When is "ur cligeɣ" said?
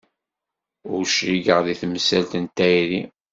0.93-1.59